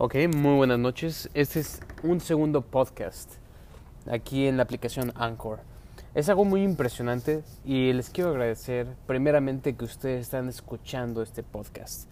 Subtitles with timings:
[0.00, 1.28] Ok, muy buenas noches.
[1.34, 3.32] Este es un segundo podcast
[4.08, 5.58] aquí en la aplicación Anchor.
[6.14, 12.08] Es algo muy impresionante y les quiero agradecer primeramente que ustedes están escuchando este podcast.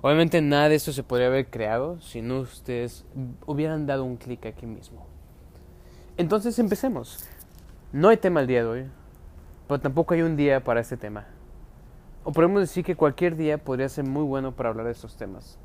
[0.00, 3.04] Obviamente nada de esto se podría haber creado si no ustedes
[3.46, 5.04] hubieran dado un clic aquí mismo.
[6.18, 7.28] Entonces empecemos.
[7.92, 8.86] No hay tema el día de hoy,
[9.66, 11.26] pero tampoco hay un día para este tema.
[12.22, 15.58] O podemos decir que cualquier día podría ser muy bueno para hablar de estos temas.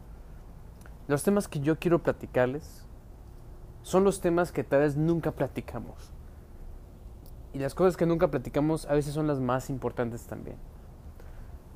[1.07, 2.85] Los temas que yo quiero platicarles
[3.81, 6.12] son los temas que tal vez nunca platicamos.
[7.53, 10.57] Y las cosas que nunca platicamos a veces son las más importantes también.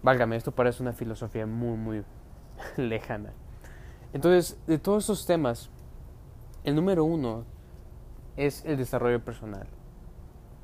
[0.02, 2.04] Válgame, esto parece una filosofía muy, muy
[2.78, 3.34] lejana.
[4.14, 5.70] Entonces, de todos estos temas,
[6.64, 7.44] el número uno
[8.38, 9.68] es el desarrollo personal.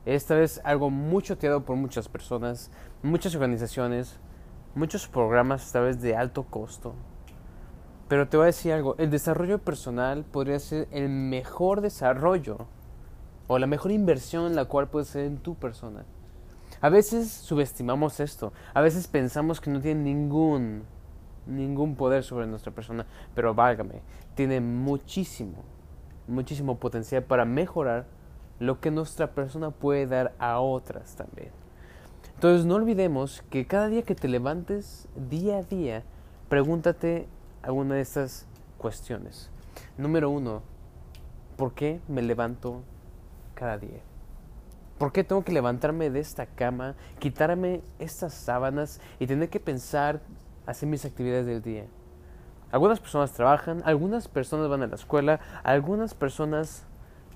[0.05, 4.19] Esta es algo mucho teado por muchas personas, muchas organizaciones,
[4.75, 6.95] muchos programas, esta vez de alto costo,
[8.13, 12.67] pero te voy a decir algo, el desarrollo personal podría ser el mejor desarrollo
[13.47, 16.05] o la mejor inversión en la cual puedes ser en tu persona.
[16.79, 20.83] A veces subestimamos esto, a veces pensamos que no tiene ningún
[21.47, 24.03] ningún poder sobre nuestra persona, pero válgame,
[24.35, 25.63] tiene muchísimo,
[26.27, 28.05] muchísimo potencial para mejorar
[28.59, 31.49] lo que nuestra persona puede dar a otras también.
[32.35, 36.03] Entonces no olvidemos que cada día que te levantes, día a día,
[36.47, 37.27] pregúntate
[37.63, 38.45] alguna de estas
[38.77, 39.49] cuestiones.
[39.97, 40.61] Número uno,
[41.57, 42.83] ¿por qué me levanto
[43.55, 44.01] cada día?
[44.97, 50.21] ¿Por qué tengo que levantarme de esta cama, quitarme estas sábanas y tener que pensar
[50.65, 51.85] hacer mis actividades del día?
[52.71, 56.85] Algunas personas trabajan, algunas personas van a la escuela, algunas personas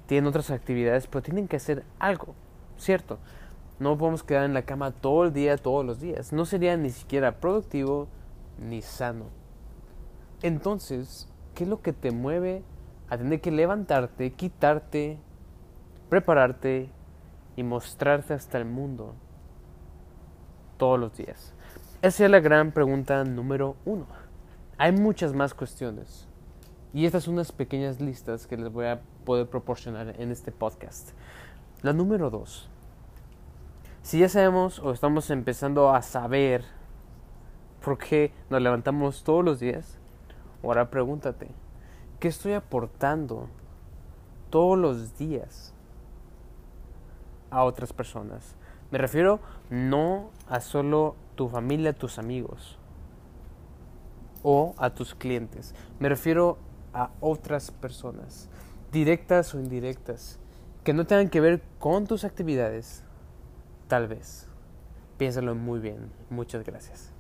[0.07, 2.35] tienen otras actividades, pero tienen que hacer algo,
[2.77, 3.19] ¿cierto?
[3.79, 6.33] No podemos quedar en la cama todo el día, todos los días.
[6.33, 8.07] No sería ni siquiera productivo
[8.59, 9.25] ni sano.
[10.41, 12.63] Entonces, ¿qué es lo que te mueve
[13.09, 15.17] a tener que levantarte, quitarte,
[16.09, 16.89] prepararte
[17.55, 19.15] y mostrarte hasta el mundo
[20.77, 21.53] todos los días?
[22.03, 24.05] Esa es la gran pregunta número uno.
[24.77, 26.27] Hay muchas más cuestiones.
[26.93, 31.09] Y estas son unas pequeñas listas que les voy a poder proporcionar en este podcast.
[31.81, 32.69] La número dos.
[34.03, 36.63] Si ya sabemos o estamos empezando a saber
[37.83, 39.97] por qué nos levantamos todos los días,
[40.63, 41.49] Ahora pregúntate,
[42.19, 43.47] ¿qué estoy aportando
[44.49, 45.73] todos los días
[47.51, 48.55] a otras personas?
[48.91, 52.77] Me refiero no a solo tu familia, tus amigos
[54.43, 55.75] o a tus clientes.
[55.99, 56.57] Me refiero
[56.93, 58.49] a otras personas,
[58.91, 60.39] directas o indirectas,
[60.83, 63.03] que no tengan que ver con tus actividades.
[63.87, 64.47] Tal vez.
[65.17, 66.11] Piénsalo muy bien.
[66.29, 67.16] Muchas gracias.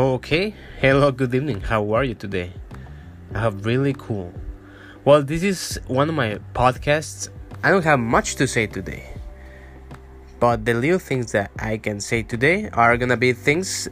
[0.00, 1.60] Okay, hello, good evening.
[1.60, 2.54] How are you today?
[3.34, 4.32] I have really cool.
[5.04, 7.28] Well, this is one of my podcasts.
[7.62, 9.12] I don't have much to say today.
[10.38, 13.90] But the little things that I can say today are gonna be things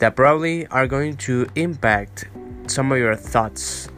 [0.00, 2.24] that probably are going to impact
[2.66, 3.88] some of your thoughts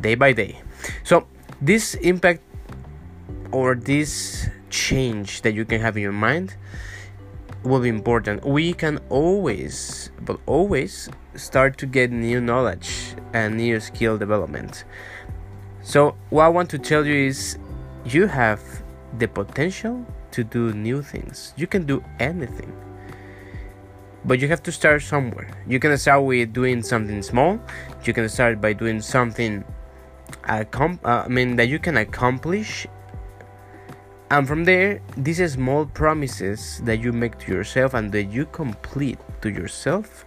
[0.00, 0.62] day by day.
[1.02, 1.26] So,
[1.60, 2.40] this impact
[3.50, 6.54] or this change that you can have in your mind
[7.64, 8.44] will be important.
[8.44, 14.84] We can always, but always, start to get new knowledge and new skill development.
[15.82, 17.58] So, what I want to tell you is
[18.04, 18.60] you have
[19.18, 21.54] the potential to do new things.
[21.56, 22.72] You can do anything.
[24.24, 25.48] But you have to start somewhere.
[25.66, 27.60] You can start with doing something small.
[28.04, 29.64] You can start by doing something
[30.46, 30.64] uh,
[31.04, 32.86] I mean that you can accomplish
[34.30, 39.18] and from there, these small promises that you make to yourself and that you complete
[39.40, 40.26] to yourself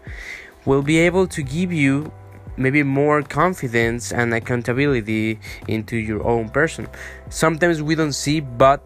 [0.65, 2.11] will be able to give you
[2.57, 6.87] maybe more confidence and accountability into your own person.
[7.29, 8.85] Sometimes we don't see, but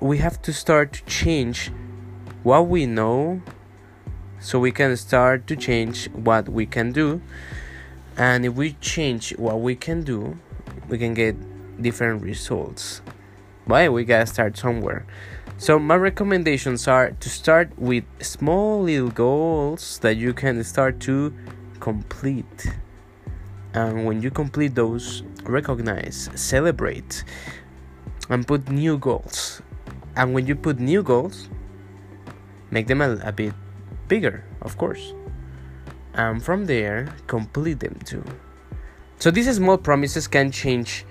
[0.00, 1.70] we have to start to change
[2.42, 3.40] what we know
[4.40, 7.22] so we can start to change what we can do.
[8.16, 10.36] And if we change what we can do,
[10.88, 11.36] we can get
[11.80, 13.00] different results
[13.66, 15.06] but we gotta start somewhere.
[15.58, 21.32] So my recommendations are to start with small little goals that you can start to
[21.80, 22.66] complete.
[23.72, 27.24] And when you complete those, recognize, celebrate,
[28.28, 29.62] and put new goals.
[30.14, 31.48] And when you put new goals,
[32.70, 33.54] make them a, a bit
[34.08, 35.14] bigger, of course.
[36.14, 38.24] And from there, complete them too.
[39.18, 41.04] So these small promises can change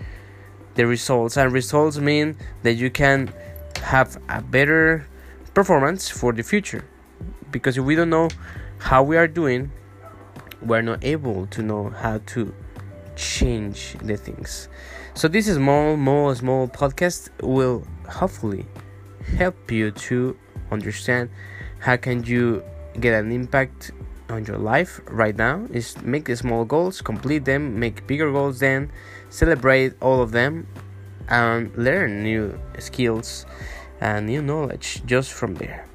[0.76, 3.34] the results and results mean that you can
[3.82, 5.08] have a better
[5.54, 6.86] performance for the future.
[7.52, 8.30] Because if we don't know
[8.78, 9.72] how we are doing,
[10.62, 12.54] we're not able to know how to
[13.16, 14.68] change the things.
[15.14, 18.66] So this is small, small, small podcast will hopefully
[19.38, 20.38] help you to
[20.72, 21.30] understand
[21.80, 22.64] how can you
[23.00, 23.92] get an impact
[24.30, 28.60] on your life right now is make the small goals complete them make bigger goals
[28.60, 28.92] then
[29.30, 30.68] celebrate all of them
[31.30, 33.46] and learn new skills
[34.02, 35.88] and new knowledge just from there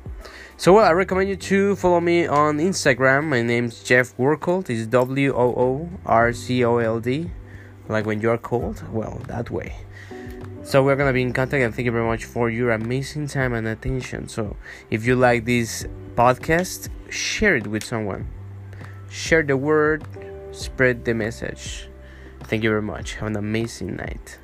[0.60, 3.24] so well, I recommend you to follow me on Instagram.
[3.24, 4.68] My name's Jeff Workold.
[4.68, 7.30] It's W O O R C O L D.
[7.88, 9.74] Like when you're cold, well, that way.
[10.62, 13.54] So we're gonna be in contact and thank you very much for your amazing time
[13.54, 14.28] and attention.
[14.28, 14.54] So
[14.90, 18.28] if you like this podcast, share it with someone.
[19.10, 20.04] Share the word,
[20.52, 21.88] spread the message.
[22.44, 23.16] Thank you very much.
[23.16, 24.38] Have an amazing night.